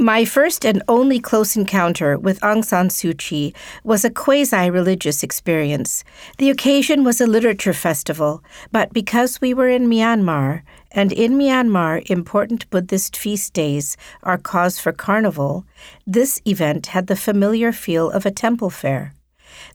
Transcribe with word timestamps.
My 0.00 0.24
first 0.24 0.64
and 0.64 0.80
only 0.86 1.18
close 1.18 1.56
encounter 1.56 2.16
with 2.16 2.38
Aung 2.38 2.64
San 2.64 2.88
Suu 2.88 3.18
Kyi 3.18 3.52
was 3.82 4.04
a 4.04 4.10
quasi 4.10 4.70
religious 4.70 5.24
experience. 5.24 6.04
The 6.38 6.50
occasion 6.50 7.02
was 7.02 7.20
a 7.20 7.26
literature 7.26 7.72
festival, 7.72 8.44
but 8.70 8.92
because 8.92 9.40
we 9.40 9.52
were 9.52 9.68
in 9.68 9.90
Myanmar, 9.90 10.62
and 10.92 11.10
in 11.12 11.32
Myanmar 11.32 12.08
important 12.08 12.70
Buddhist 12.70 13.16
feast 13.16 13.54
days 13.54 13.96
are 14.22 14.38
cause 14.38 14.78
for 14.78 14.92
carnival, 14.92 15.66
this 16.06 16.40
event 16.46 16.94
had 16.94 17.08
the 17.08 17.16
familiar 17.16 17.72
feel 17.72 18.08
of 18.08 18.24
a 18.24 18.30
temple 18.30 18.70
fair. 18.70 19.14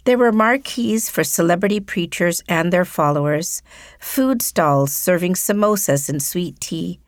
There 0.06 0.18
were 0.18 0.32
marquees 0.32 1.10
for 1.10 1.26
celebrity 1.26 1.82
preachers 1.82 2.42
and 2.48 2.72
their 2.72 2.86
followers, 2.86 3.62
food 4.00 4.42
stalls 4.42 4.94
serving 4.94 5.34
samosas 5.34 6.08
and 6.08 6.24
sweet 6.24 6.62
tea, 6.62 7.02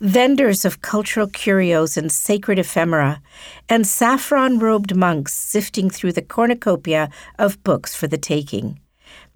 vendors 0.00 0.64
of 0.64 0.82
cultural 0.82 1.26
curios 1.26 1.96
and 1.96 2.10
sacred 2.10 2.58
ephemera, 2.58 3.20
and 3.68 3.86
saffron 3.86 4.58
robed 4.58 4.94
monks 4.94 5.34
sifting 5.34 5.90
through 5.90 6.12
the 6.12 6.22
cornucopia 6.22 7.10
of 7.38 7.62
books 7.64 7.94
for 7.94 8.06
the 8.06 8.18
taking. 8.18 8.80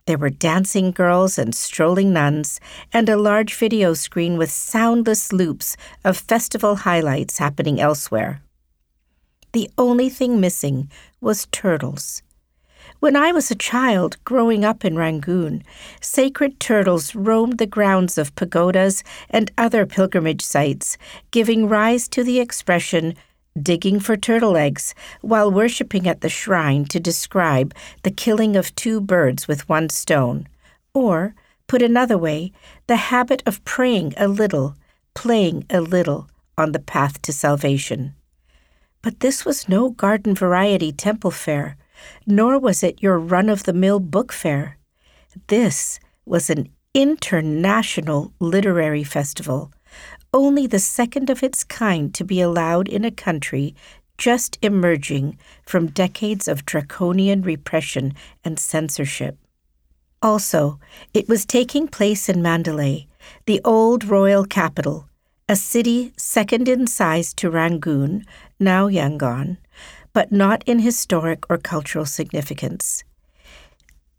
There 0.06 0.18
were 0.18 0.30
dancing 0.30 0.90
girls 0.90 1.38
and 1.38 1.54
strolling 1.54 2.12
nuns, 2.12 2.58
and 2.92 3.08
a 3.08 3.16
large 3.16 3.54
video 3.54 3.94
screen 3.94 4.36
with 4.36 4.50
soundless 4.50 5.32
loops 5.32 5.76
of 6.04 6.16
festival 6.16 6.76
highlights 6.76 7.38
happening 7.38 7.80
elsewhere. 7.80 8.42
The 9.52 9.70
only 9.78 10.08
thing 10.08 10.40
missing 10.40 10.90
was 11.20 11.46
turtles. 11.52 12.22
When 13.00 13.16
I 13.16 13.32
was 13.32 13.50
a 13.50 13.56
child 13.56 14.16
growing 14.24 14.64
up 14.64 14.84
in 14.84 14.96
Rangoon, 14.96 15.64
sacred 16.00 16.60
turtles 16.60 17.14
roamed 17.14 17.58
the 17.58 17.66
grounds 17.66 18.16
of 18.16 18.34
pagodas 18.36 19.02
and 19.28 19.50
other 19.58 19.86
pilgrimage 19.86 20.42
sites, 20.42 20.96
giving 21.30 21.68
rise 21.68 22.08
to 22.08 22.22
the 22.22 22.38
expression 22.38 23.14
digging 23.60 24.00
for 24.00 24.16
turtle 24.16 24.56
eggs 24.56 24.94
while 25.20 25.50
worshipping 25.50 26.06
at 26.06 26.20
the 26.20 26.28
shrine 26.28 26.84
to 26.86 27.00
describe 27.00 27.74
the 28.02 28.10
killing 28.10 28.56
of 28.56 28.74
two 28.74 29.00
birds 29.00 29.46
with 29.46 29.68
one 29.68 29.88
stone. 29.88 30.48
Or, 30.94 31.34
put 31.66 31.82
another 31.82 32.16
way, 32.16 32.52
the 32.86 32.96
habit 32.96 33.42
of 33.46 33.64
praying 33.64 34.14
a 34.16 34.28
little, 34.28 34.76
playing 35.14 35.66
a 35.70 35.80
little 35.80 36.28
on 36.56 36.72
the 36.72 36.78
path 36.78 37.20
to 37.22 37.32
salvation. 37.32 38.14
But 39.02 39.20
this 39.20 39.44
was 39.44 39.68
no 39.68 39.90
garden 39.90 40.34
variety 40.34 40.92
temple 40.92 41.30
fair 41.30 41.76
nor 42.26 42.58
was 42.58 42.82
it 42.82 43.02
your 43.02 43.18
run 43.18 43.48
of 43.48 43.64
the 43.64 43.72
mill 43.72 44.00
book 44.00 44.32
fair. 44.32 44.78
This 45.46 45.98
was 46.24 46.50
an 46.50 46.68
international 46.94 48.32
literary 48.38 49.04
festival, 49.04 49.72
only 50.34 50.66
the 50.66 50.78
second 50.78 51.30
of 51.30 51.42
its 51.42 51.64
kind 51.64 52.14
to 52.14 52.24
be 52.24 52.40
allowed 52.40 52.88
in 52.88 53.04
a 53.04 53.10
country 53.10 53.74
just 54.18 54.58
emerging 54.62 55.38
from 55.66 55.86
decades 55.88 56.46
of 56.46 56.64
draconian 56.64 57.42
repression 57.42 58.14
and 58.44 58.58
censorship. 58.58 59.36
Also, 60.20 60.78
it 61.12 61.28
was 61.28 61.44
taking 61.44 61.88
place 61.88 62.28
in 62.28 62.40
Mandalay, 62.40 63.08
the 63.46 63.60
old 63.64 64.04
royal 64.04 64.44
capital, 64.44 65.08
a 65.48 65.56
city 65.56 66.12
second 66.16 66.68
in 66.68 66.86
size 66.86 67.34
to 67.34 67.50
Rangoon, 67.50 68.24
now 68.60 68.88
Yangon, 68.88 69.56
but 70.12 70.32
not 70.32 70.62
in 70.66 70.80
historic 70.80 71.48
or 71.50 71.58
cultural 71.58 72.06
significance. 72.06 73.04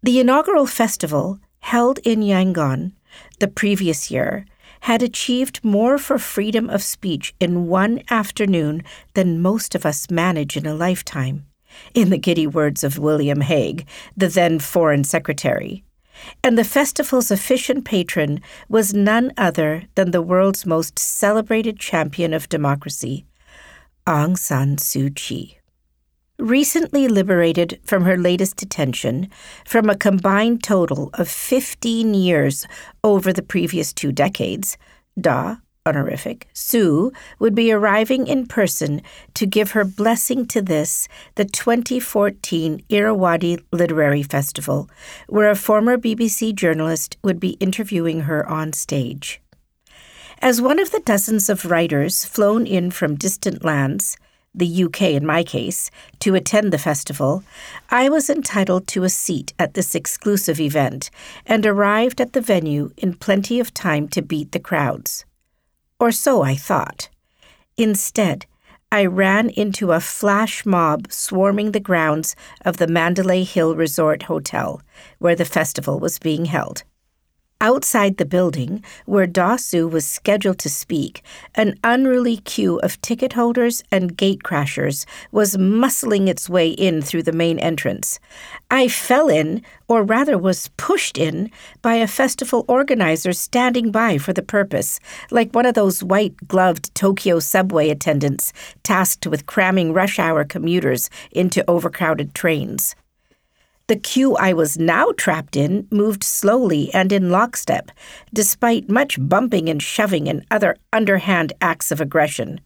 The 0.02 0.20
inaugural 0.20 0.66
festival, 0.66 1.40
held 1.60 2.00
in 2.00 2.20
Yangon 2.22 2.92
the 3.40 3.48
previous 3.48 4.12
year, 4.12 4.46
had 4.82 5.02
achieved 5.02 5.64
more 5.64 5.98
for 5.98 6.18
freedom 6.18 6.70
of 6.70 6.84
speech 6.84 7.34
in 7.40 7.68
one 7.68 8.02
afternoon 8.10 8.84
than 9.14 9.42
most 9.42 9.76
of 9.76 9.86
us 9.86 10.10
manage 10.10 10.58
in 10.58 10.66
a 10.66 10.74
lifetime, 10.74 11.46
in 11.94 12.10
the 12.10 12.18
giddy 12.18 12.48
words 12.48 12.84
of 12.84 12.98
William 12.98 13.42
Hague, 13.42 13.88
the 14.18 14.28
then 14.28 14.60
Foreign 14.60 15.04
Secretary. 15.04 15.84
And 16.44 16.58
the 16.58 16.64
festival's 16.64 17.32
efficient 17.32 17.86
patron 17.86 18.42
was 18.68 18.94
none 18.94 19.32
other 19.38 19.84
than 19.96 20.12
the 20.12 20.22
world's 20.22 20.66
most 20.66 21.00
celebrated 21.00 21.80
champion 21.80 22.34
of 22.34 22.50
democracy, 22.50 23.26
Aung 24.06 24.38
San 24.38 24.76
Suu 24.76 25.16
Kyi 25.16 25.60
recently 26.40 27.08
liberated 27.08 27.80
from 27.84 28.06
her 28.06 28.18
latest 28.18 28.56
detention 28.58 29.30
from 29.66 29.90
a 29.90 29.98
combined 29.98 30.64
total 30.64 31.10
of 31.14 31.28
15 31.30 32.14
years 32.14 32.68
over 33.04 33.32
the 33.32 33.44
previous 33.44 33.94
two 33.94 34.12
decades, 34.12 34.78
Daw, 35.20 35.58
honorific, 35.86 36.48
Suu 36.54 37.14
would 37.40 37.54
be 37.54 37.72
arriving 37.72 38.28
in 38.28 38.48
person 38.48 39.02
to 39.34 39.46
give 39.46 39.72
her 39.72 39.84
blessing 39.84 40.46
to 40.48 40.62
this, 40.62 41.08
the 41.36 41.46
2014 41.46 42.84
Irrawaddy 42.90 43.60
Literary 43.72 44.24
Festival, 44.24 44.90
where 45.28 45.50
a 45.50 45.56
former 45.56 45.98
BBC 45.98 46.56
journalist 46.56 47.18
would 47.24 47.40
be 47.40 47.52
interviewing 47.60 48.22
her 48.22 48.48
on 48.50 48.74
stage. 48.74 49.42
As 50.42 50.62
one 50.62 50.80
of 50.80 50.92
the 50.92 51.00
dozens 51.00 51.50
of 51.50 51.66
writers 51.66 52.26
flown 52.26 52.66
in 52.66 52.92
from 52.92 53.16
distant 53.16 53.64
lands, 53.64 54.18
the 54.54 54.84
UK 54.84 55.02
in 55.02 55.26
my 55.26 55.44
case, 55.44 55.90
to 56.20 56.36
attend 56.36 56.72
the 56.72 56.78
festival, 56.78 57.44
I 57.90 58.10
was 58.10 58.30
entitled 58.30 58.88
to 58.88 59.04
a 59.04 59.10
seat 59.10 59.54
at 59.58 59.74
this 59.74 59.96
exclusive 59.96 60.60
event 60.60 61.10
and 61.46 61.66
arrived 61.66 62.22
at 62.22 62.34
the 62.34 62.42
venue 62.42 62.92
in 62.98 63.16
plenty 63.16 63.60
of 63.60 63.74
time 63.74 64.08
to 64.10 64.22
beat 64.22 64.52
the 64.52 64.60
crowds. 64.60 65.26
Or 66.00 66.12
so 66.12 66.42
I 66.42 66.56
thought. 66.56 67.10
Instead, 67.78 68.46
I 68.92 69.06
ran 69.06 69.50
into 69.50 69.92
a 69.92 70.00
flash 70.00 70.68
mob 70.68 71.12
swarming 71.12 71.72
the 71.72 71.80
grounds 71.80 72.36
of 72.64 72.78
the 72.78 72.86
Mandalay 72.86 73.44
Hill 73.44 73.76
Resort 73.76 74.24
Hotel, 74.24 74.84
where 75.18 75.36
the 75.36 75.46
festival 75.46 76.00
was 76.00 76.20
being 76.20 76.46
held. 76.46 76.84
Outside 77.64 78.18
the 78.18 78.26
building, 78.26 78.84
where 79.06 79.26
Daw 79.26 79.56
Suu 79.56 79.90
was 79.90 80.06
scheduled 80.06 80.60
to 80.60 80.70
speak, 80.70 81.24
an 81.56 81.80
unruly 81.82 82.36
queue 82.36 82.78
of 82.80 83.00
ticket 83.00 83.32
holders 83.32 83.82
and 83.90 84.18
gate 84.18 84.44
crashers 84.44 85.06
was 85.32 85.56
muscling 85.56 86.28
its 86.28 86.50
way 86.50 86.72
in 86.72 87.02
through 87.02 87.24
the 87.24 87.32
main 87.32 87.58
entrance. 87.60 88.20
I 88.70 88.90
fell 88.90 89.30
in, 89.30 89.62
or 89.88 90.04
rather 90.04 90.38
was 90.38 90.72
pushed 90.76 91.18
in, 91.18 91.50
by 91.82 91.94
a 91.94 92.06
festival 92.06 92.66
organizer 92.68 93.32
standing 93.32 93.92
by 93.92 94.18
for 94.18 94.34
the 94.34 94.44
purpose, 94.44 95.00
like 95.32 95.56
one 95.56 95.66
of 95.66 95.74
those 95.74 96.04
white 96.04 96.36
gloved 96.50 96.94
Tokyo 96.94 97.40
subway 97.40 97.90
attendants 97.90 98.52
tasked 98.84 99.26
with 99.26 99.46
cramming 99.46 99.94
rush 99.94 100.20
hour 100.20 100.44
commuters 100.44 101.10
into 101.32 101.64
overcrowded 101.70 102.36
trains. 102.36 102.94
The 103.88 103.98
queue 103.98 104.36
I 104.38 104.54
was 104.54 104.80
now 104.80 105.12
trapped 105.18 105.58
in 105.58 105.88
moved 105.92 106.24
slowly 106.24 106.90
and 106.94 107.12
in 107.12 107.30
lockstep, 107.30 107.92
despite 108.34 108.90
much 108.90 109.18
bumping 109.20 109.68
and 109.68 109.84
shoving 109.84 110.30
and 110.30 110.46
other 110.50 110.78
underhand 110.94 111.52
acts 111.60 111.92
of 111.92 112.00
aggression. 112.00 112.62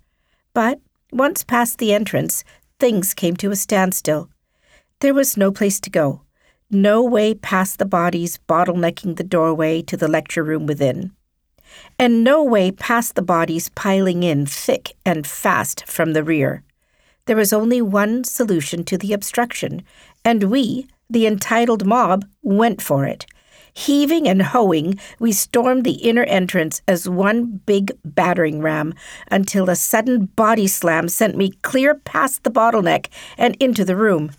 But 0.53 0.79
once 1.11 1.43
past 1.43 1.79
the 1.79 1.91
entrance, 1.91 2.43
things 2.79 3.15
came 3.15 3.35
to 3.37 3.49
a 3.49 3.55
standstill. 3.55 4.29
There 4.99 5.13
was 5.13 5.37
no 5.37 5.51
place 5.51 5.79
to 5.79 5.89
go, 5.89 6.21
no 6.69 7.01
way 7.01 7.33
past 7.33 7.79
the 7.79 7.85
bodies 7.85 8.39
bottlenecking 8.47 9.15
the 9.15 9.23
doorway 9.23 9.81
to 9.83 9.97
the 9.97 10.07
lecture 10.07 10.43
room 10.43 10.67
within, 10.67 11.13
and 11.97 12.23
no 12.23 12.43
way 12.43 12.71
past 12.71 13.15
the 13.15 13.21
bodies 13.23 13.69
piling 13.69 14.21
in 14.21 14.45
thick 14.45 14.93
and 15.03 15.25
fast 15.25 15.85
from 15.87 16.13
the 16.13 16.23
rear. 16.23 16.63
There 17.25 17.35
was 17.35 17.53
only 17.53 17.81
one 17.81 18.23
solution 18.23 18.83
to 18.85 18.97
the 18.97 19.13
obstruction, 19.13 19.81
and 20.23 20.43
we, 20.45 20.87
the 21.09 21.25
entitled 21.25 21.85
mob 21.85 22.25
went 22.41 22.81
for 22.81 23.05
it. 23.05 23.25
Heaving 23.73 24.27
and 24.27 24.41
hoeing, 24.41 24.99
we 25.19 25.31
stormed 25.31 25.83
the 25.83 26.01
inner 26.01 26.23
entrance 26.23 26.81
as 26.87 27.07
one 27.07 27.61
big 27.67 27.91
battering 28.03 28.59
ram 28.59 28.95
until 29.29 29.69
a 29.69 29.75
sudden 29.75 30.25
body 30.25 30.65
slam 30.65 31.07
sent 31.07 31.37
me 31.37 31.51
clear 31.61 31.93
past 31.93 32.43
the 32.43 32.49
bottleneck 32.49 33.07
and 33.37 33.55
into 33.59 33.85
the 33.85 33.95
room. 33.95 34.31